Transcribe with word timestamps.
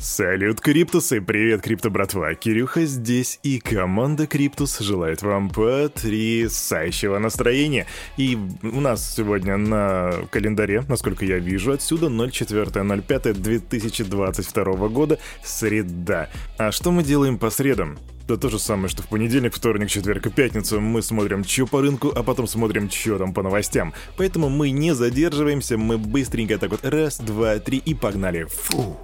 Салют, 0.00 0.60
Криптусы! 0.62 1.20
Привет, 1.20 1.60
Крипто 1.60 1.90
братва! 1.90 2.32
Кирюха 2.34 2.86
здесь, 2.86 3.38
и 3.42 3.58
команда 3.58 4.26
Криптус 4.26 4.78
желает 4.78 5.20
вам 5.20 5.50
потрясающего 5.50 7.18
настроения. 7.18 7.86
И 8.16 8.38
у 8.62 8.80
нас 8.80 9.14
сегодня 9.14 9.58
на 9.58 10.14
календаре, 10.30 10.84
насколько 10.88 11.26
я 11.26 11.38
вижу, 11.38 11.72
отсюда 11.72 12.06
04.05.2022 12.06 14.88
года, 14.88 15.18
среда. 15.44 16.30
А 16.56 16.72
что 16.72 16.92
мы 16.92 17.02
делаем 17.02 17.36
по 17.36 17.50
средам? 17.50 17.98
Да 18.26 18.38
то 18.38 18.48
же 18.48 18.58
самое, 18.58 18.88
что 18.88 19.02
в 19.02 19.08
понедельник, 19.08 19.54
вторник, 19.54 19.90
четверг 19.90 20.28
и 20.28 20.30
пятницу 20.30 20.80
мы 20.80 21.02
смотрим 21.02 21.44
чё 21.44 21.66
по 21.66 21.82
рынку, 21.82 22.10
а 22.16 22.22
потом 22.22 22.46
смотрим 22.46 22.88
чё 22.88 23.18
там 23.18 23.34
по 23.34 23.42
новостям. 23.42 23.92
Поэтому 24.16 24.48
мы 24.48 24.70
не 24.70 24.94
задерживаемся, 24.94 25.76
мы 25.76 25.98
быстренько 25.98 26.56
так 26.56 26.70
вот 26.70 26.86
раз, 26.86 27.20
два, 27.20 27.58
три 27.58 27.76
и 27.76 27.94
погнали. 27.94 28.44
Фу. 28.44 28.96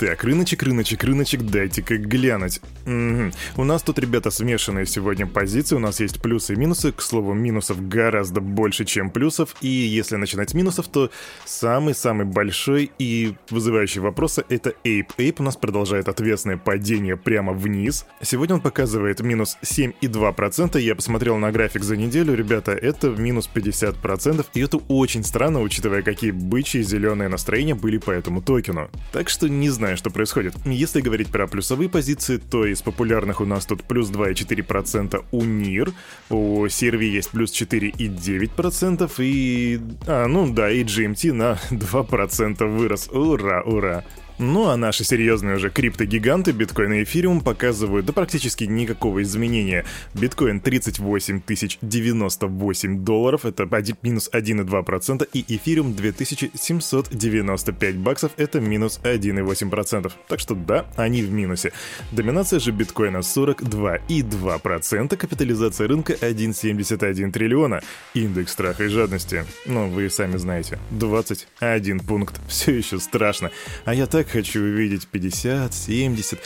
Так, 0.00 0.24
рыночек, 0.24 0.62
рыночек, 0.62 1.04
рыночек, 1.04 1.42
дайте-ка 1.42 1.98
глянуть. 1.98 2.62
Угу. 2.86 3.32
У 3.56 3.64
нас 3.64 3.82
тут, 3.82 3.98
ребята, 3.98 4.30
смешанные 4.30 4.86
сегодня 4.86 5.26
позиции. 5.26 5.76
У 5.76 5.78
нас 5.78 6.00
есть 6.00 6.22
плюсы 6.22 6.54
и 6.54 6.56
минусы. 6.56 6.90
К 6.90 7.02
слову, 7.02 7.34
минусов 7.34 7.86
гораздо 7.86 8.40
больше, 8.40 8.86
чем 8.86 9.10
плюсов. 9.10 9.54
И 9.60 9.68
если 9.68 10.16
начинать 10.16 10.48
с 10.48 10.54
минусов, 10.54 10.88
то 10.88 11.10
самый-самый 11.44 12.24
большой 12.24 12.90
и 12.98 13.34
вызывающий 13.50 14.00
вопросы— 14.00 14.42
это 14.48 14.72
Ape. 14.84 15.10
Ape 15.18 15.36
у 15.40 15.42
нас 15.42 15.58
продолжает 15.58 16.08
ответственное 16.08 16.56
падение 16.56 17.18
прямо 17.18 17.52
вниз. 17.52 18.06
Сегодня 18.22 18.54
он 18.54 18.62
показывает 18.62 19.20
минус 19.20 19.58
7,2%. 19.62 20.80
Я 20.80 20.94
посмотрел 20.94 21.36
на 21.36 21.52
график 21.52 21.84
за 21.84 21.98
неделю, 21.98 22.34
ребята, 22.34 22.72
это 22.72 23.10
минус 23.10 23.50
50%. 23.54 24.46
И 24.54 24.60
это 24.60 24.78
очень 24.88 25.24
странно, 25.24 25.60
учитывая, 25.60 26.00
какие 26.00 26.30
бычьи 26.30 26.80
зеленые 26.80 27.28
настроения 27.28 27.74
были 27.74 27.98
по 27.98 28.10
этому 28.10 28.40
токену. 28.40 28.88
Так 29.12 29.28
что 29.28 29.46
не 29.46 29.68
знаю, 29.68 29.89
знаю, 29.90 29.96
что 29.96 30.10
происходит. 30.10 30.54
Если 30.64 31.00
говорить 31.00 31.30
про 31.30 31.48
плюсовые 31.48 31.88
позиции, 31.88 32.36
то 32.36 32.64
из 32.64 32.80
популярных 32.80 33.40
у 33.40 33.44
нас 33.44 33.66
тут 33.66 33.82
плюс 33.82 34.08
2,4% 34.10 35.24
у 35.32 35.44
НИР, 35.44 35.92
у 36.30 36.68
Серви 36.68 37.08
есть 37.08 37.30
плюс 37.30 37.50
4,9% 37.50 39.10
и... 39.18 39.80
А, 40.06 40.26
ну 40.28 40.52
да, 40.52 40.70
и 40.70 40.84
GMT 40.84 41.32
на 41.32 41.58
2% 41.70 42.76
вырос. 42.76 43.08
Ура, 43.08 43.62
ура. 43.62 44.04
Ну 44.42 44.68
а 44.68 44.76
наши 44.78 45.04
серьезные 45.04 45.56
уже 45.56 45.68
криптогиганты 45.68 46.52
биткоин 46.52 46.94
и 46.94 47.02
эфириум 47.02 47.42
показывают 47.42 48.06
да 48.06 48.14
практически 48.14 48.64
никакого 48.64 49.22
изменения. 49.22 49.84
Биткоин 50.14 50.60
38 50.60 51.42
тысяч 51.42 51.76
98 51.82 53.04
долларов, 53.04 53.44
это 53.44 53.64
1, 53.64 53.96
минус 54.00 54.30
1,2%, 54.32 55.28
и 55.34 55.44
эфириум 55.46 55.94
2795 55.94 57.96
баксов, 57.96 58.32
это 58.38 58.60
минус 58.60 58.98
1,8%. 59.04 60.10
Так 60.26 60.40
что 60.40 60.54
да, 60.54 60.86
они 60.96 61.22
в 61.22 61.30
минусе. 61.30 61.74
Доминация 62.10 62.60
же 62.60 62.70
биткоина 62.70 63.18
42,2%, 63.18 65.16
капитализация 65.18 65.86
рынка 65.86 66.14
1,71 66.14 67.30
триллиона. 67.30 67.82
Индекс 68.14 68.52
страха 68.52 68.84
и 68.84 68.88
жадности, 68.88 69.44
ну 69.66 69.90
вы 69.90 70.08
сами 70.08 70.38
знаете, 70.38 70.78
21 70.92 72.00
пункт. 72.00 72.40
Все 72.48 72.74
еще 72.74 72.98
страшно. 73.00 73.50
А 73.84 73.92
я 73.92 74.06
так 74.06 74.29
хочу 74.30 74.60
увидеть 74.60 75.06
50, 75.06 75.74
70. 75.74 76.38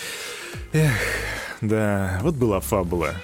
Эх, 0.73 0.93
да, 1.61 2.19
вот 2.23 2.35
была 2.35 2.61
фабула. 2.61 3.15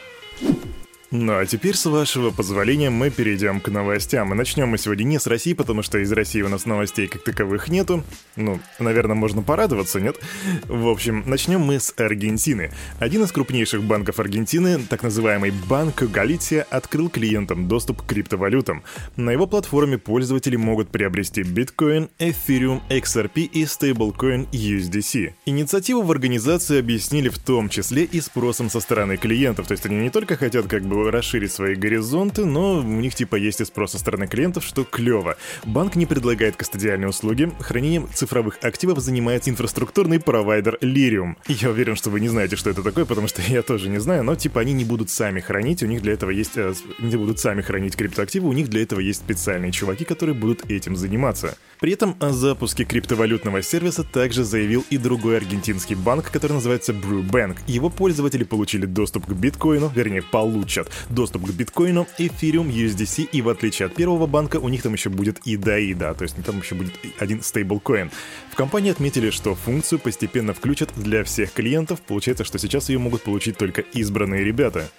Ну 1.12 1.36
а 1.36 1.44
теперь, 1.44 1.74
с 1.74 1.86
вашего 1.86 2.30
позволения, 2.30 2.88
мы 2.88 3.10
перейдем 3.10 3.60
к 3.60 3.68
новостям. 3.68 4.32
И 4.32 4.36
начнем 4.36 4.68
мы 4.68 4.78
сегодня 4.78 5.02
не 5.02 5.18
с 5.18 5.26
России, 5.26 5.54
потому 5.54 5.82
что 5.82 5.98
из 5.98 6.12
России 6.12 6.40
у 6.42 6.48
нас 6.48 6.66
новостей 6.66 7.08
как 7.08 7.24
таковых 7.24 7.68
нету. 7.68 8.04
Ну, 8.36 8.60
наверное, 8.78 9.16
можно 9.16 9.42
порадоваться, 9.42 10.00
нет? 10.00 10.20
В 10.68 10.86
общем, 10.86 11.24
начнем 11.26 11.62
мы 11.62 11.80
с 11.80 11.92
Аргентины. 11.96 12.70
Один 13.00 13.24
из 13.24 13.32
крупнейших 13.32 13.82
банков 13.82 14.20
Аргентины, 14.20 14.78
так 14.88 15.02
называемый 15.02 15.52
Банк 15.68 16.00
Галития, 16.00 16.64
открыл 16.70 17.08
клиентам 17.08 17.66
доступ 17.66 18.02
к 18.02 18.06
криптовалютам. 18.06 18.84
На 19.16 19.30
его 19.30 19.48
платформе 19.48 19.98
пользователи 19.98 20.54
могут 20.54 20.90
приобрести 20.90 21.42
биткоин, 21.42 22.08
эфириум, 22.20 22.84
XRP 22.88 23.42
и 23.46 23.66
стейблкоин 23.66 24.46
USDC. 24.52 25.32
Инициативу 25.44 26.02
в 26.02 26.12
организации 26.12 26.78
объяснили 26.78 27.30
в 27.30 27.38
том 27.38 27.68
числе 27.68 28.04
и 28.04 28.20
спросом 28.20 28.70
со 28.70 28.78
стороны 28.78 29.16
клиентов, 29.16 29.66
то 29.66 29.72
есть 29.72 29.84
они 29.86 29.96
не 29.96 30.10
только 30.10 30.36
хотят 30.36 30.68
как 30.68 30.84
бы 30.84 30.99
расширить 31.08 31.52
свои 31.52 31.74
горизонты, 31.74 32.44
но 32.44 32.78
у 32.78 32.82
них 32.82 33.14
типа 33.14 33.36
есть 33.36 33.60
и 33.60 33.64
спрос 33.64 33.92
со 33.92 33.98
стороны 33.98 34.26
клиентов, 34.26 34.64
что 34.64 34.84
клево. 34.84 35.36
Банк 35.64 35.96
не 35.96 36.06
предлагает 36.06 36.56
кастодиальные 36.56 37.08
услуги, 37.08 37.50
хранением 37.60 38.08
цифровых 38.12 38.58
активов 38.62 38.98
занимается 38.98 39.50
инфраструктурный 39.50 40.20
провайдер 40.20 40.78
Lirium. 40.80 41.36
Я 41.46 41.70
уверен, 41.70 41.96
что 41.96 42.10
вы 42.10 42.20
не 42.20 42.28
знаете, 42.28 42.56
что 42.56 42.70
это 42.70 42.82
такое, 42.82 43.04
потому 43.04 43.28
что 43.28 43.40
я 43.46 43.62
тоже 43.62 43.88
не 43.88 43.98
знаю, 43.98 44.24
но 44.24 44.34
типа 44.34 44.60
они 44.60 44.72
не 44.72 44.84
будут 44.84 45.10
сами 45.10 45.40
хранить, 45.40 45.82
у 45.82 45.86
них 45.86 46.02
для 46.02 46.12
этого 46.12 46.30
есть... 46.30 46.56
Э, 46.56 46.74
не 46.98 47.16
будут 47.16 47.38
сами 47.38 47.62
хранить 47.62 47.96
криптоактивы, 47.96 48.48
у 48.48 48.52
них 48.52 48.68
для 48.68 48.82
этого 48.82 49.00
есть 49.00 49.20
специальные 49.20 49.72
чуваки, 49.72 50.04
которые 50.04 50.34
будут 50.34 50.70
этим 50.70 50.96
заниматься. 50.96 51.56
При 51.80 51.92
этом 51.92 52.14
о 52.20 52.30
запуске 52.30 52.84
криптовалютного 52.84 53.62
сервиса 53.62 54.04
также 54.04 54.44
заявил 54.44 54.84
и 54.90 54.98
другой 54.98 55.38
аргентинский 55.38 55.94
банк, 55.94 56.30
который 56.30 56.52
называется 56.52 56.92
Bank. 56.92 57.56
Его 57.66 57.88
пользователи 57.88 58.44
получили 58.44 58.84
доступ 58.84 59.24
к 59.24 59.32
биткоину, 59.32 59.90
вернее, 59.94 60.20
получат 60.20 60.90
доступ 61.08 61.46
к 61.46 61.50
биткоину, 61.50 62.06
эфириум, 62.18 62.68
USDC, 62.68 63.30
и 63.32 63.40
в 63.40 63.48
отличие 63.48 63.86
от 63.86 63.94
первого 63.94 64.26
банка, 64.26 64.58
у 64.58 64.68
них 64.68 64.82
там 64.82 64.92
еще 64.92 65.08
будет 65.08 65.38
и 65.46 65.56
да, 65.56 65.78
и 65.78 65.94
да, 65.94 66.12
то 66.12 66.24
есть 66.24 66.36
там 66.44 66.60
еще 66.60 66.74
будет 66.74 66.92
один 67.18 67.42
стейблкоин. 67.42 68.10
В 68.52 68.56
компании 68.56 68.90
отметили, 68.90 69.30
что 69.30 69.54
функцию 69.54 70.00
постепенно 70.00 70.52
включат 70.52 70.90
для 70.96 71.24
всех 71.24 71.50
клиентов, 71.54 72.02
получается, 72.02 72.44
что 72.44 72.58
сейчас 72.58 72.90
ее 72.90 72.98
могут 72.98 73.22
получить 73.22 73.56
только 73.56 73.80
избранные 73.80 74.44
ребята. 74.44 74.90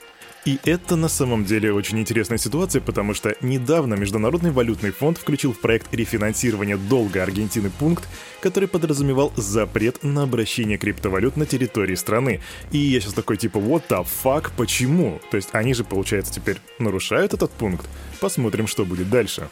И 0.44 0.60
это 0.64 0.96
на 0.96 1.08
самом 1.08 1.46
деле 1.46 1.72
очень 1.72 2.00
интересная 2.00 2.40
ситуация, 2.40 2.82
потому 2.82 3.14
что 3.14 3.36
недавно 3.42 3.94
Международный 3.94 4.50
валютный 4.50 4.90
фонд 4.90 5.20
включил 5.20 5.54
в 5.54 5.60
проект 5.60 5.94
рефинансирования 5.94 6.78
долга 6.78 7.22
Аргентины 7.22 7.70
пункт, 7.70 8.08
который 8.42 8.68
подразумевал 8.68 9.32
запрет 9.36 10.04
на 10.04 10.24
обращение 10.24 10.80
криптовалют 10.80 11.38
на 11.38 11.46
территории 11.46 11.94
страны. 11.94 12.42
И 12.72 12.80
я 12.80 13.00
сейчас 13.00 13.14
такой 13.14 13.38
типа, 13.38 13.60
what 13.60 13.84
the 13.88 14.04
fuck, 14.24 14.50
почему? 14.58 15.22
То 15.30 15.38
есть 15.38 15.50
они 15.52 15.76
же, 15.76 15.84
получается, 15.84 16.34
теперь 16.34 16.58
нарушают 16.80 17.36
этот 17.36 17.52
пункт? 17.52 17.88
Посмотрим, 18.20 18.66
что 18.66 18.84
будет 18.84 19.12
дальше. 19.12 19.48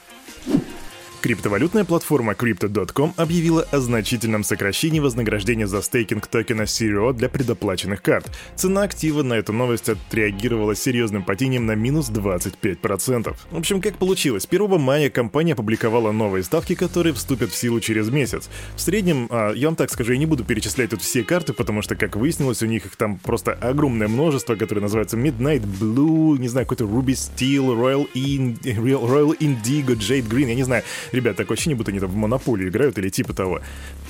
Криптовалютная 1.21 1.83
платформа 1.83 2.31
Crypto.com 2.31 3.13
объявила 3.17 3.67
о 3.71 3.79
значительном 3.79 4.45
сокращении 4.45 5.01
вознаграждения 5.01 5.67
за 5.67 5.81
стейкинг 5.81 6.27
токена 6.27 6.61
CRO 6.61 7.11
для 7.11 7.27
предоплаченных 7.27 8.01
карт. 8.01 8.31
Цена 8.55 8.83
актива 8.83 9.21
на 9.21 9.33
эту 9.33 9.51
новость 9.51 9.89
отреагировала 9.89 10.75
серьезным 10.75 11.23
падением 11.23 11.65
на 11.65 11.75
минус 11.75 12.09
25%. 12.09 13.35
В 13.51 13.57
общем, 13.57 13.81
как 13.81 13.97
получилось, 13.97 14.47
1 14.49 14.79
мая 14.79 15.09
компания 15.09 15.53
опубликовала 15.53 16.13
новые 16.13 16.41
ставки, 16.43 16.73
которые 16.73 17.13
вступят 17.13 17.51
в 17.51 17.55
силу 17.55 17.81
через 17.81 18.09
месяц. 18.09 18.49
В 18.77 18.81
среднем, 18.81 19.27
а, 19.29 19.51
я 19.51 19.67
вам 19.67 19.75
так 19.75 19.91
скажу, 19.91 20.13
я 20.13 20.17
не 20.17 20.25
буду 20.25 20.45
перечислять 20.45 20.91
тут 20.91 21.01
все 21.01 21.25
карты, 21.25 21.51
потому 21.51 21.81
что, 21.81 21.97
как 21.97 22.15
выяснилось, 22.15 22.63
у 22.63 22.65
них 22.65 22.85
их 22.85 22.95
там 22.95 23.17
просто 23.17 23.51
огромное 23.51 24.07
множество, 24.07 24.55
которые 24.55 24.83
называются 24.83 25.17
Midnight 25.17 25.65
Blue, 25.65 26.37
не 26.37 26.47
знаю, 26.47 26.65
какой-то 26.65 26.85
Ruby 26.85 27.13
Steel, 27.13 27.75
Royal, 27.75 28.07
In... 28.13 28.57
Royal 28.63 29.37
Indigo, 29.37 29.97
Jade 29.97 30.25
Green, 30.29 30.47
я 30.47 30.55
не 30.55 30.63
знаю. 30.63 30.83
Ребят, 31.11 31.35
такое 31.37 31.55
ощущение, 31.55 31.77
будто 31.77 31.91
они 31.91 31.99
там 31.99 32.09
в 32.09 32.15
монополию 32.15 32.69
играют 32.69 32.97
или 32.97 33.09
типа 33.09 33.33
того. 33.33 33.61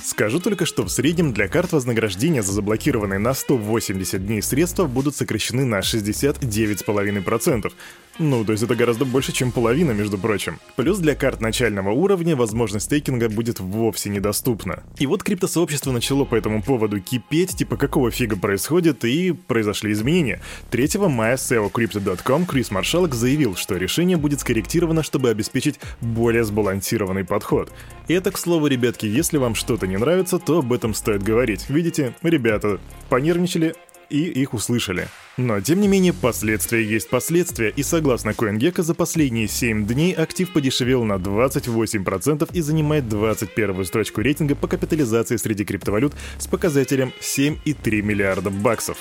Скажу 0.02 0.40
только, 0.40 0.66
что 0.66 0.82
в 0.84 0.88
среднем 0.88 1.32
для 1.32 1.48
карт 1.48 1.72
вознаграждения 1.72 2.42
за 2.42 2.52
заблокированные 2.52 3.18
на 3.18 3.34
180 3.34 4.26
дней 4.26 4.42
средства 4.42 4.86
будут 4.86 5.16
сокращены 5.16 5.64
на 5.64 5.80
69,5%. 5.80 7.72
Ну, 8.18 8.44
то 8.44 8.52
есть 8.52 8.62
это 8.62 8.74
гораздо 8.74 9.06
больше, 9.06 9.32
чем 9.32 9.50
половина, 9.50 9.92
между 9.92 10.18
прочим. 10.18 10.58
Плюс 10.76 10.98
для 10.98 11.14
карт 11.14 11.40
начального 11.40 11.90
уровня 11.90 12.36
возможность 12.36 12.84
стейкинга 12.84 13.30
будет 13.30 13.60
вовсе 13.60 14.10
недоступна. 14.10 14.82
И 14.98 15.06
вот 15.06 15.22
криптосообщество 15.22 15.90
начало 15.90 16.26
по 16.26 16.34
этому 16.34 16.62
поводу 16.62 17.00
кипеть, 17.00 17.56
типа 17.56 17.78
какого 17.78 18.10
фига 18.10 18.36
происходит, 18.36 19.06
и 19.06 19.32
произошли 19.32 19.92
изменения. 19.92 20.42
3 20.70 20.98
мая 21.08 21.36
SEO 21.36 21.72
Crypto.com 21.72 22.44
Крис 22.44 22.70
Маршалок 22.70 23.14
заявил, 23.14 23.56
что 23.56 23.76
решение 23.76 24.18
будет 24.18 24.40
скорректировано, 24.40 25.02
чтобы 25.02 25.30
обеспечить 25.30 25.80
более 26.02 26.44
сбалансированный 26.90 27.24
подход. 27.24 27.72
И 28.08 28.14
это, 28.14 28.30
к 28.30 28.38
слову, 28.38 28.66
ребятки, 28.66 29.06
если 29.06 29.38
вам 29.38 29.54
что-то 29.54 29.86
не 29.86 29.96
нравится, 29.96 30.38
то 30.38 30.58
об 30.58 30.72
этом 30.72 30.94
стоит 30.94 31.22
говорить. 31.22 31.66
Видите, 31.68 32.14
ребята 32.22 32.80
понервничали, 33.08 33.74
и 34.08 34.24
их 34.24 34.54
услышали. 34.54 35.06
Но, 35.36 35.60
тем 35.60 35.80
не 35.80 35.86
менее, 35.86 36.12
последствия 36.12 36.84
есть 36.84 37.08
последствия, 37.08 37.72
и 37.76 37.84
согласно 37.84 38.30
CoinGecko, 38.30 38.82
за 38.82 38.94
последние 38.94 39.46
7 39.46 39.86
дней 39.86 40.12
актив 40.12 40.52
подешевел 40.52 41.04
на 41.04 41.14
28% 41.14 42.50
и 42.52 42.60
занимает 42.60 43.08
21 43.08 43.84
строчку 43.84 44.20
рейтинга 44.20 44.56
по 44.56 44.66
капитализации 44.66 45.36
среди 45.36 45.64
криптовалют 45.64 46.14
с 46.38 46.48
показателем 46.48 47.12
7,3 47.20 48.02
миллиарда 48.02 48.50
баксов. 48.50 48.98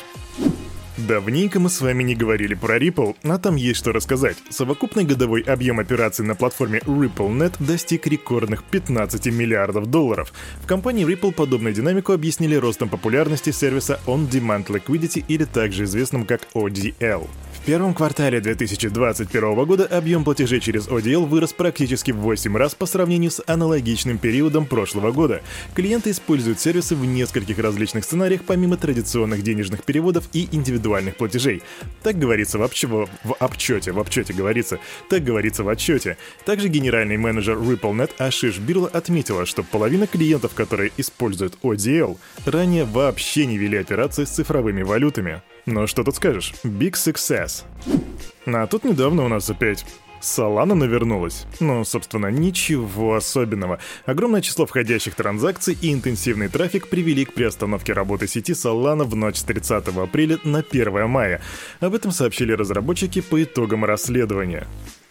Давненько 1.07 1.60
мы 1.60 1.69
с 1.69 1.80
вами 1.80 2.04
не 2.04 2.13
говорили 2.13 2.56
про 2.56 2.78
Ripple, 2.78 3.16
а 3.24 3.38
там 3.38 3.56
есть 3.56 3.80
что 3.80 3.94
рассказать. 3.94 4.36
Совокупный 4.50 5.06
годовой 5.06 5.42
объем 5.42 5.80
операций 5.80 6.25
на 6.25 6.36
платформе 6.36 6.80
RippleNet 6.80 7.54
достиг 7.60 8.06
рекордных 8.07 8.63
15 8.66 9.28
миллиардов 9.28 9.86
долларов. 9.86 10.34
В 10.62 10.68
компании 10.68 11.07
Ripple 11.07 11.31
подобную 11.31 11.74
динамику 11.74 12.12
объяснили 12.12 12.56
ростом 12.56 12.90
популярности 12.90 13.51
сервиса 13.51 14.00
On 14.07 14.30
Demand 14.30 14.66
Liquidity 14.66 15.24
или 15.28 15.46
также 15.46 15.86
известным 15.86 16.25
как 16.25 16.42
ODL. 16.54 17.28
Первом 17.69 17.94
квартале 17.94 18.42
2021 18.42 19.54
года 19.66 19.86
объем 19.86 20.24
платежей 20.24 20.60
через 20.60 20.88
ODL 20.88 21.27
вырос 21.27 21.54
практически 21.54 22.10
в 22.10 22.16
8 22.16 22.57
раз 22.57 22.74
по 22.74 22.88
сравнению 22.88 23.30
с 23.30 23.44
аналогичным 23.45 24.18
периодом 24.18 24.66
прошлого 24.66 25.12
года. 25.12 25.44
Клиенты 25.75 26.10
используют 26.10 26.60
сервисы 26.60 26.95
в 26.95 27.06
нескольких 27.06 27.60
различных 27.60 28.06
сценариях 28.06 28.42
помимо 28.44 28.75
традиционных 28.75 29.44
денежных 29.44 29.83
переводов 29.83 30.27
и 30.33 30.50
индивидуальных 30.51 31.16
платежей. 31.16 31.62
Так 32.01 32.18
говорится 32.18 32.57
в, 32.57 32.63
обче... 32.63 32.88
в 32.88 33.07
обчете, 33.38 33.92
в 33.92 34.00
обчете 34.00 34.33
говорится, 34.33 34.80
так 35.07 35.24
говорится 35.24 35.63
в 35.63 35.69
отчете. 35.69 36.18
Также 36.45 36.69
генеральный 36.69 37.18
менеджер 37.18 37.56
RippleNet 37.56 38.13
Ашиш 38.18 38.57
Бирла 38.57 38.88
отметила, 38.88 39.45
что 39.45 39.62
половина 39.62 40.07
клиентов, 40.07 40.56
которые 40.56 40.92
используют 40.98 41.54
ODL, 41.62 42.18
ранее 42.48 42.86
вообще 42.86 43.45
не 43.45 43.60
вели 43.60 43.77
операции 43.77 44.24
с 44.24 44.30
цифровыми 44.30 44.81
валютами. 44.81 45.44
Но 45.69 45.86
что 45.86 46.04
тут 46.04 46.16
скажешь? 46.16 46.54
Big 46.63 46.94
success. 46.94 47.63
А 48.48 48.66
тут 48.66 48.83
недавно 48.83 49.24
у 49.24 49.27
нас 49.27 49.50
опять 49.50 49.86
Solana 50.19 50.74
навернулась. 50.74 51.45
Ну, 51.60 51.86
собственно, 51.86 52.27
ничего 52.27 53.16
особенного. 53.16 53.77
Огромное 54.07 54.42
число 54.42 54.66
входящих 54.66 55.13
транзакций 55.13 55.77
и 55.80 55.94
интенсивный 55.94 56.50
трафик 56.50 56.88
привели 56.88 57.24
к 57.24 57.33
приостановке 57.33 57.94
работы 57.94 58.27
сети 58.27 58.54
Solana 58.54 59.04
в 59.04 59.16
ночь 59.16 59.38
с 59.38 59.44
30 59.44 59.88
апреля 59.89 60.39
на 60.44 60.60
1 60.60 61.07
мая. 61.07 61.39
Об 61.80 61.94
этом 61.94 62.12
сообщили 62.12 62.51
разработчики 62.54 63.21
по 63.21 63.42
итогам 63.42 63.86
расследования. 63.86 64.68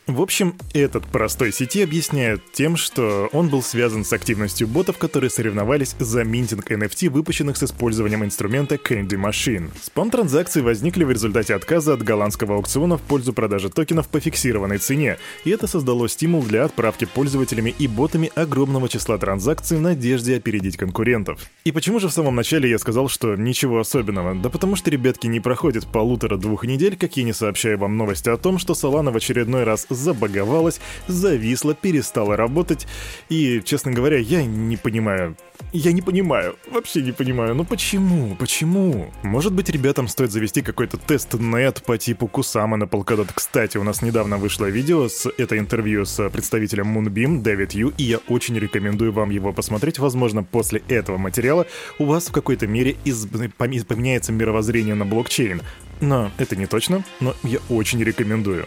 В 0.08 0.22
общем, 0.22 0.55
этот 0.72 1.05
простой 1.05 1.52
сети 1.52 1.82
объясняют 1.82 2.40
тем, 2.52 2.78
что 2.78 3.28
он 3.34 3.50
был 3.50 3.62
связан 3.62 4.06
с 4.06 4.12
активностью 4.14 4.66
ботов, 4.66 4.96
которые 4.96 5.28
соревновались 5.28 5.94
за 5.99 6.25
минтинг 6.25 6.70
NFT, 6.70 7.10
выпущенных 7.10 7.58
с 7.58 7.64
использованием 7.64 8.25
инструмента 8.25 8.76
Candy 8.76 9.22
Machine. 9.22 9.69
Спам 9.82 10.10
транзакции 10.10 10.62
возникли 10.62 11.05
в 11.05 11.10
результате 11.10 11.55
отказа 11.55 11.93
от 11.93 12.02
голландского 12.02 12.55
аукциона 12.55 12.96
в 12.96 13.02
пользу 13.02 13.34
продажи 13.34 13.69
токенов 13.69 14.08
по 14.08 14.19
фиксированной 14.19 14.78
цене, 14.78 15.19
и 15.44 15.50
это 15.50 15.66
создало 15.66 16.08
стимул 16.08 16.43
для 16.43 16.64
отправки 16.64 17.05
пользователями 17.05 17.75
и 17.78 17.87
ботами 17.87 18.32
огромного 18.34 18.88
числа 18.88 19.19
транзакций 19.19 19.76
в 19.76 19.82
надежде 19.82 20.37
опередить 20.37 20.78
конкурентов. 20.78 21.38
И 21.64 21.70
почему 21.70 22.00
же 22.00 22.08
в 22.08 22.12
самом 22.14 22.34
начале 22.34 22.70
я 22.70 22.78
сказал, 22.78 23.10
что 23.10 23.37
ничего 23.37 23.81
особенного? 23.81 24.34
Да 24.34 24.49
потому 24.49 24.75
что, 24.75 24.90
ребятки, 24.90 25.26
не 25.26 25.40
проходит 25.40 25.87
полутора-двух 25.87 26.64
недель, 26.64 26.96
как 26.96 27.19
я 27.19 27.25
не 27.25 27.34
сообщаю 27.34 27.76
вам 27.76 27.99
новости 27.99 28.31
о 28.31 28.38
том, 28.38 28.58
что 28.58 28.72
Solana 28.72 29.12
в 29.12 29.16
очередной 29.16 29.64
раз 29.64 29.87
забаговалась, 29.99 30.81
зависла, 31.06 31.75
перестала 31.75 32.37
работать. 32.37 32.87
И, 33.29 33.61
честно 33.65 33.93
говоря, 33.93 34.19
я 34.19 34.45
не 34.45 34.77
понимаю. 34.77 35.37
Я 35.73 35.93
не 35.93 36.03
понимаю, 36.03 36.56
вообще 36.71 37.03
не 37.03 37.12
понимаю, 37.12 37.55
ну 37.55 37.65
почему, 37.65 38.37
почему? 38.37 39.12
Может 39.23 39.53
быть, 39.53 39.69
ребятам 39.69 40.09
стоит 40.09 40.31
завести 40.31 40.62
какой-то 40.62 40.97
тест-нет 40.97 41.83
по 41.85 41.99
типу 41.99 42.27
Кусама 42.27 42.77
на 42.77 42.85
Polkadot. 42.85 43.29
Кстати, 43.35 43.77
у 43.77 43.83
нас 43.83 44.00
недавно 44.00 44.39
вышло 44.39 44.67
видео 44.67 45.09
с 45.09 45.29
это 45.37 45.59
интервью 45.59 46.06
с 46.06 46.31
представителем 46.31 46.97
Moonbeam 46.97 47.43
Дэвид 47.43 47.73
Ю, 47.73 47.93
и 47.99 48.05
я 48.05 48.19
очень 48.29 48.59
рекомендую 48.59 49.12
вам 49.12 49.31
его 49.31 49.53
посмотреть. 49.53 49.99
Возможно, 49.99 50.43
после 50.43 50.83
этого 50.89 51.19
материала 51.19 51.67
у 51.99 52.05
вас 52.05 52.29
в 52.29 52.33
какой-то 52.33 52.67
мере 52.67 52.97
из... 53.05 53.27
поменяется 53.27 54.33
мировоззрение 54.33 54.94
на 54.94 55.05
блокчейн. 55.05 55.61
Но 56.01 56.31
это 56.39 56.56
не 56.56 56.67
точно, 56.67 57.05
но 57.21 57.35
я 57.43 57.59
очень 57.69 58.03
рекомендую. 58.03 58.67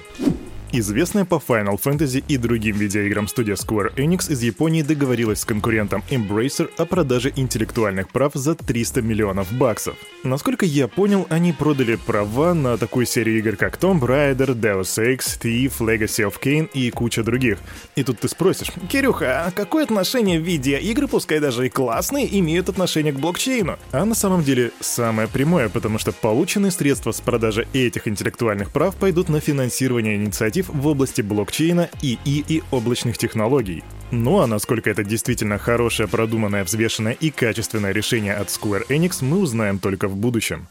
Известная 0.73 1.25
по 1.25 1.35
Final 1.35 1.77
Fantasy 1.77 2.23
и 2.29 2.37
другим 2.37 2.77
видеоиграм 2.77 3.27
студия 3.27 3.55
Square 3.55 3.93
Enix 3.95 4.31
из 4.31 4.41
Японии 4.41 4.83
договорилась 4.83 5.41
с 5.41 5.45
конкурентом 5.45 6.01
Embracer 6.09 6.69
о 6.77 6.85
продаже 6.85 7.33
интеллектуальных 7.35 8.07
прав 8.07 8.31
за 8.35 8.55
300 8.55 9.01
миллионов 9.01 9.51
баксов. 9.51 9.97
Насколько 10.23 10.65
я 10.65 10.87
понял, 10.87 11.27
они 11.29 11.51
продали 11.51 11.95
права 11.95 12.53
на 12.53 12.77
такую 12.77 13.05
серию 13.05 13.39
игр, 13.39 13.57
как 13.57 13.79
Tomb 13.79 13.99
Raider, 13.99 14.55
Deus 14.55 14.97
Ex, 14.97 15.41
Thief, 15.41 15.79
Legacy 15.79 16.25
of 16.25 16.35
Kain 16.41 16.69
и 16.73 16.89
куча 16.89 17.21
других. 17.21 17.57
И 17.97 18.03
тут 18.03 18.21
ты 18.21 18.29
спросишь, 18.29 18.71
Кирюха, 18.89 19.47
а 19.47 19.51
какое 19.51 19.83
отношение 19.83 20.39
видеоигры, 20.39 21.09
пускай 21.09 21.41
даже 21.41 21.65
и 21.65 21.69
классные, 21.69 22.39
имеют 22.39 22.69
отношение 22.69 23.11
к 23.11 23.19
блокчейну? 23.19 23.77
А 23.91 24.05
на 24.05 24.15
самом 24.15 24.41
деле 24.41 24.71
самое 24.79 25.27
прямое, 25.27 25.67
потому 25.67 25.99
что 25.99 26.13
полученные 26.13 26.71
средства 26.71 27.11
с 27.11 27.19
продажи 27.19 27.67
этих 27.73 28.07
интеллектуальных 28.07 28.71
прав 28.71 28.95
пойдут 28.95 29.27
на 29.27 29.41
финансирование 29.41 30.15
инициатив 30.15 30.60
инициатив 30.61 30.69
в 30.69 30.87
области 30.87 31.21
блокчейна, 31.21 31.89
ИИ 32.01 32.43
и 32.47 32.63
облачных 32.71 33.17
технологий. 33.17 33.83
Ну 34.11 34.39
а 34.39 34.47
насколько 34.47 34.89
это 34.89 35.03
действительно 35.03 35.57
хорошее, 35.57 36.07
продуманное, 36.07 36.63
взвешенное 36.63 37.13
и 37.13 37.29
качественное 37.29 37.93
решение 37.93 38.33
от 38.33 38.49
Square 38.49 38.87
Enix, 38.89 39.23
мы 39.23 39.37
узнаем 39.37 39.79
только 39.79 40.07
в 40.07 40.15
будущем. 40.15 40.67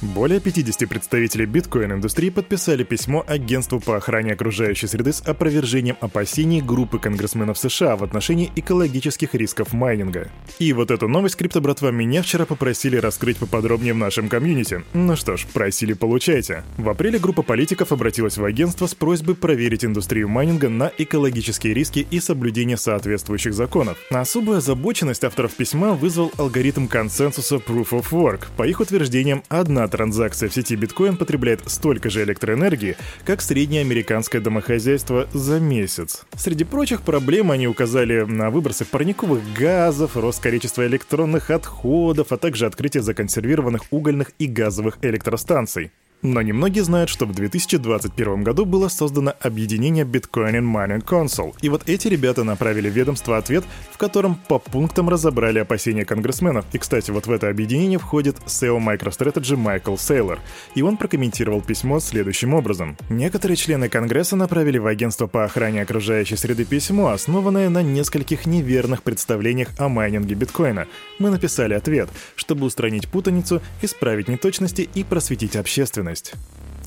Более 0.00 0.38
50 0.38 0.88
представителей 0.88 1.44
биткоин-индустрии 1.46 2.30
подписали 2.30 2.84
письмо 2.84 3.24
Агентству 3.26 3.80
по 3.80 3.96
охране 3.96 4.34
окружающей 4.34 4.86
среды 4.86 5.12
с 5.12 5.20
опровержением 5.22 5.96
опасений 6.00 6.60
группы 6.60 7.00
конгрессменов 7.00 7.58
США 7.58 7.96
в 7.96 8.04
отношении 8.04 8.52
экологических 8.54 9.34
рисков 9.34 9.72
майнинга. 9.72 10.30
И 10.60 10.72
вот 10.72 10.92
эту 10.92 11.08
новость, 11.08 11.34
крипто-братва, 11.34 11.90
меня 11.90 12.22
вчера 12.22 12.46
попросили 12.46 12.96
раскрыть 12.96 13.38
поподробнее 13.38 13.92
в 13.92 13.96
нашем 13.96 14.28
комьюнити. 14.28 14.84
Ну 14.92 15.16
что 15.16 15.36
ж, 15.36 15.46
просили 15.52 15.94
получайте. 15.94 16.62
В 16.76 16.88
апреле 16.88 17.18
группа 17.18 17.42
политиков 17.42 17.90
обратилась 17.90 18.38
в 18.38 18.44
агентство 18.44 18.86
с 18.86 18.94
просьбой 18.94 19.34
проверить 19.34 19.84
индустрию 19.84 20.28
майнинга 20.28 20.68
на 20.68 20.92
экологические 20.96 21.74
риски 21.74 22.06
и 22.08 22.20
соблюдение 22.20 22.76
соответствующих 22.76 23.52
законов. 23.52 23.98
Особую 24.10 24.58
озабоченность 24.58 25.24
авторов 25.24 25.54
письма 25.54 25.94
вызвал 25.94 26.30
алгоритм 26.36 26.86
консенсуса 26.86 27.56
Proof 27.56 27.88
of 27.90 28.10
Work. 28.12 28.46
По 28.56 28.62
их 28.62 28.78
утверждениям, 28.78 29.42
одна 29.48 29.87
транзакция 29.88 30.48
в 30.48 30.54
сети 30.54 30.76
биткоин 30.76 31.16
потребляет 31.16 31.68
столько 31.68 32.10
же 32.10 32.22
электроэнергии, 32.22 32.96
как 33.24 33.40
среднее 33.40 33.82
американское 33.82 34.40
домохозяйство 34.40 35.28
за 35.32 35.60
месяц. 35.60 36.24
Среди 36.36 36.64
прочих 36.64 37.02
проблем 37.02 37.50
они 37.50 37.66
указали 37.66 38.22
на 38.22 38.50
выбросы 38.50 38.84
парниковых 38.84 39.42
газов, 39.58 40.16
рост 40.16 40.40
количества 40.40 40.86
электронных 40.86 41.50
отходов, 41.50 42.32
а 42.32 42.36
также 42.36 42.66
открытие 42.66 43.02
законсервированных 43.02 43.82
угольных 43.90 44.32
и 44.38 44.46
газовых 44.46 44.98
электростанций. 45.02 45.90
Но 46.22 46.42
немногие 46.42 46.82
знают, 46.82 47.10
что 47.10 47.26
в 47.26 47.32
2021 47.32 48.42
году 48.42 48.64
было 48.64 48.88
создано 48.88 49.34
объединение 49.40 50.04
Bitcoin 50.04 50.54
and 50.54 50.72
Mining 50.72 51.04
Council, 51.04 51.54
и 51.62 51.68
вот 51.68 51.88
эти 51.88 52.08
ребята 52.08 52.42
направили 52.42 52.90
ведомство 52.90 53.36
ответ, 53.36 53.64
в 53.92 53.98
котором 53.98 54.34
по 54.34 54.58
пунктам 54.58 55.08
разобрали 55.08 55.60
опасения 55.60 56.04
конгрессменов. 56.04 56.64
И, 56.72 56.78
кстати, 56.78 57.12
вот 57.12 57.28
в 57.28 57.30
это 57.30 57.48
объединение 57.48 58.00
входит 58.00 58.36
SEO 58.46 58.80
MicroStrategy 58.80 59.56
Майкл 59.56 59.96
Сейлор, 59.96 60.40
и 60.74 60.82
он 60.82 60.96
прокомментировал 60.96 61.60
письмо 61.60 62.00
следующим 62.00 62.52
образом. 62.52 62.96
Некоторые 63.08 63.56
члены 63.56 63.88
Конгресса 63.88 64.34
направили 64.34 64.78
в 64.78 64.88
Агентство 64.88 65.28
по 65.28 65.44
охране 65.44 65.82
окружающей 65.82 66.36
среды 66.36 66.64
письмо, 66.64 67.10
основанное 67.10 67.68
на 67.68 67.82
нескольких 67.82 68.44
неверных 68.44 69.04
представлениях 69.04 69.68
о 69.78 69.88
майнинге 69.88 70.34
биткоина. 70.34 70.88
Мы 71.20 71.30
написали 71.30 71.74
ответ, 71.74 72.08
чтобы 72.34 72.66
устранить 72.66 73.08
путаницу, 73.08 73.62
исправить 73.82 74.26
неточности 74.26 74.88
и 74.92 75.04
просветить 75.04 75.54
общественность 75.54 76.07
ответственность. 76.08 76.32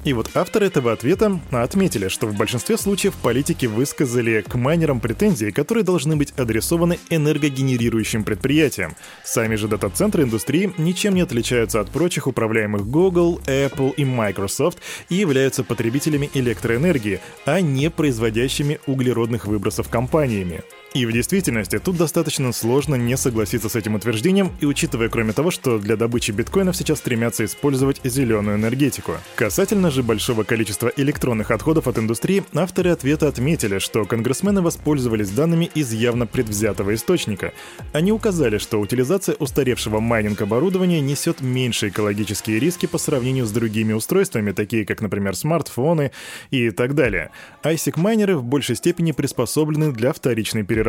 И 0.04 0.14
вот 0.14 0.32
авторы 0.34 0.66
этого 0.66 0.92
ответа 0.94 1.40
отметили, 1.52 2.08
что 2.08 2.26
в 2.26 2.36
большинстве 2.36 2.76
случаев 2.76 3.14
политики 3.22 3.68
высказали 3.68 4.42
к 4.42 4.56
майнерам 4.56 5.00
претензии, 5.00 5.52
которые 5.52 5.84
должны 5.84 6.16
быть 6.16 6.34
адресованы 6.38 6.98
энергогенерирующим 7.12 8.24
предприятиям. 8.24 8.96
Сами 9.24 9.56
же 9.58 9.68
дата-центры 9.68 10.24
индустрии 10.24 10.74
ничем 10.80 11.14
не 11.14 11.22
отличаются 11.22 11.80
от 11.80 11.92
прочих 11.92 12.26
управляемых 12.26 12.88
Google, 12.88 13.42
Apple 13.46 13.94
и 13.96 14.04
Microsoft 14.04 14.80
и 15.10 15.16
являются 15.16 15.64
потребителями 15.64 16.32
электроэнергии, 16.34 17.20
а 17.46 17.62
не 17.62 17.92
производящими 17.92 18.80
углеродных 18.88 19.46
выбросов 19.46 19.88
компаниями. 19.88 20.64
И 20.94 21.06
в 21.06 21.14
действительности 21.14 21.80
тут 21.80 21.96
достаточно 21.96 22.52
сложно 22.52 22.96
не 22.96 23.16
согласиться 23.16 23.70
с 23.70 23.78
этим 23.78 23.96
утверждением, 23.96 24.52
и 24.60 24.66
учитывая, 24.66 25.08
кроме 25.08 25.32
того, 25.32 25.50
что 25.50 25.80
для 25.80 25.96
добычи 25.96 26.32
биткоинов 26.32 26.76
сейчас 26.76 27.00
стремятся 27.00 27.46
использовать 27.46 28.02
зеленую 28.04 28.58
энергетику. 28.58 29.14
Касательно 29.36 29.90
же 29.90 30.04
большого 30.04 30.44
количества 30.44 30.92
электронных 30.98 31.52
отходов 31.52 31.88
от 31.88 31.98
индустрии, 31.98 32.44
авторы 32.54 32.90
ответа 32.90 33.30
отметили, 33.30 33.80
что 33.80 34.04
конгрессмены 34.04 34.62
воспользовались 34.62 35.30
данными 35.30 35.72
из 35.74 35.94
явно 35.94 36.28
предвзятого 36.28 36.94
источника. 36.94 37.54
Они 37.94 38.12
указали, 38.12 38.58
что 38.58 38.78
утилизация 38.78 39.36
устаревшего 39.36 40.02
майнинг-оборудования 40.02 41.00
несет 41.00 41.40
меньшие 41.40 41.92
экологические 41.92 42.60
риски 42.60 42.86
по 42.86 42.98
сравнению 42.98 43.46
с 43.46 43.52
другими 43.52 43.94
устройствами, 43.94 44.52
такие 44.52 44.86
как, 44.86 45.00
например, 45.00 45.38
смартфоны 45.38 46.12
и 46.50 46.70
так 46.70 46.96
далее. 46.96 47.32
ISIC-майнеры 47.64 48.36
в 48.36 48.44
большей 48.44 48.76
степени 48.76 49.14
приспособлены 49.14 49.94
для 49.94 50.12
вторичной 50.12 50.64
переработки, 50.64 50.81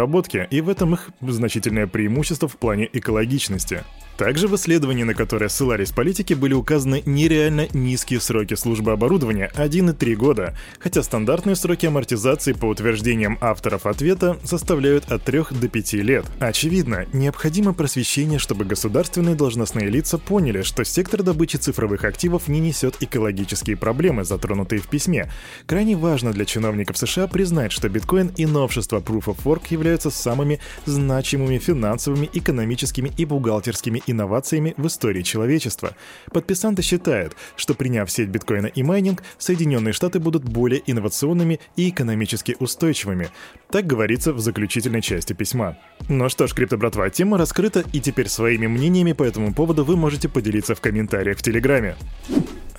и 0.50 0.60
в 0.60 0.68
этом 0.68 0.94
их 0.94 1.10
значительное 1.20 1.86
преимущество 1.86 2.48
в 2.48 2.56
плане 2.56 2.88
экологичности. 2.92 3.84
Также 4.16 4.46
в 4.46 4.54
исследовании, 4.56 5.04
на 5.04 5.14
которое 5.14 5.48
ссылались 5.48 5.90
политики, 5.90 6.34
были 6.34 6.54
указаны 6.54 7.02
нереально 7.06 7.68
низкие 7.72 8.20
сроки 8.20 8.54
службы 8.54 8.92
оборудования— 8.92 9.50
1 9.54 9.90
и 9.90 9.92
3 9.92 10.14
года, 10.16 10.56
хотя 10.78 11.02
стандартные 11.02 11.56
сроки 11.56 11.86
амортизации 11.86 12.52
по 12.52 12.66
утверждениям 12.66 13.38
авторов 13.40 13.86
ответа 13.86 14.38
составляют 14.44 15.10
от 15.10 15.24
3 15.24 15.52
до 15.52 15.68
5 15.68 15.92
лет. 15.94 16.26
Очевидно, 16.40 17.06
необходимо 17.12 17.72
просвещение, 17.72 18.38
чтобы 18.38 18.64
государственные 18.64 19.34
должностные 19.34 19.88
лица 19.88 20.18
поняли, 20.18 20.62
что 20.62 20.84
сектор 20.84 21.22
добычи 21.22 21.56
цифровых 21.56 22.04
активов 22.04 22.48
не 22.48 22.60
несет 22.60 22.96
экологические 23.00 23.76
проблемы, 23.76 24.24
затронутые 24.24 24.80
в 24.80 24.88
письме. 24.88 25.30
Крайне 25.66 25.96
важно 25.96 26.32
для 26.32 26.44
чиновников 26.44 26.98
США 26.98 27.26
признать, 27.26 27.72
что 27.72 27.88
биткоин 27.88 28.32
и 28.36 28.46
новшество 28.46 29.00
Proof 29.00 29.24
of 29.24 29.38
Work 29.44 29.62
являются 29.70 30.10
самыми 30.10 30.60
значимыми 30.84 31.58
финансовыми, 31.58 32.28
экономическими 32.32 33.10
и 33.16 33.24
бухгалтерскими 33.24 34.01
инновациями 34.06 34.74
в 34.76 34.86
истории 34.86 35.22
человечества. 35.22 35.94
Подписанты 36.32 36.82
считают, 36.82 37.36
что 37.56 37.74
приняв 37.74 38.10
сеть 38.10 38.28
биткоина 38.28 38.66
и 38.66 38.82
майнинг, 38.82 39.22
Соединенные 39.38 39.92
Штаты 39.92 40.20
будут 40.20 40.44
более 40.44 40.82
инновационными 40.86 41.60
и 41.76 41.88
экономически 41.88 42.56
устойчивыми. 42.58 43.28
Так 43.70 43.86
говорится 43.86 44.32
в 44.32 44.40
заключительной 44.40 45.02
части 45.02 45.32
письма. 45.32 45.76
Ну 46.08 46.28
что 46.28 46.46
ж, 46.46 46.52
крипто-братва, 46.52 47.10
тема 47.10 47.38
раскрыта, 47.38 47.84
и 47.92 48.00
теперь 48.00 48.28
своими 48.28 48.66
мнениями 48.66 49.12
по 49.12 49.22
этому 49.22 49.54
поводу 49.54 49.84
вы 49.84 49.96
можете 49.96 50.28
поделиться 50.28 50.74
в 50.74 50.80
комментариях 50.80 51.38
в 51.38 51.42
Телеграме. 51.42 51.96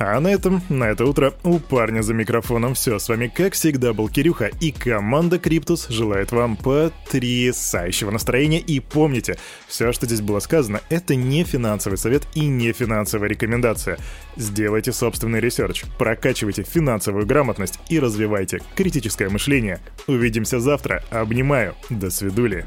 А 0.06 0.20
на 0.20 0.28
этом, 0.28 0.62
на 0.68 0.90
это 0.90 1.06
утро, 1.06 1.34
у 1.44 1.60
парня 1.60 2.02
за 2.02 2.14
микрофоном 2.14 2.74
все. 2.74 3.00
С 3.00 3.08
вами, 3.08 3.32
как 3.34 3.54
всегда, 3.54 3.94
был 3.94 4.10
Кирюха, 4.10 4.52
и 4.60 4.74
команда 4.74 5.40
Криптус 5.40 5.88
желает 5.88 6.34
вам 6.34 6.58
потрясающего 6.58 8.12
настроения. 8.12 8.60
И 8.60 8.82
помните, 8.82 9.38
все, 9.66 9.94
что 9.94 10.06
здесь 10.06 10.20
было 10.20 10.40
сказано, 10.40 10.82
это 10.90 11.16
не 11.16 11.46
финансовый 11.46 11.96
совет 11.96 12.28
и 12.34 12.42
не 12.48 12.74
финансовая 12.74 13.30
рекомендация. 13.30 13.98
Сделайте 14.36 14.92
собственный 14.92 15.40
research, 15.40 15.86
прокачивайте 15.98 16.64
финансовую 16.64 17.26
грамотность 17.26 17.80
и 17.88 17.98
развивайте 17.98 18.60
критическое 18.76 19.30
мышление. 19.30 19.80
Увидимся 20.08 20.60
завтра. 20.60 21.02
Обнимаю. 21.12 21.76
До 21.90 22.10
свидули. 22.10 22.66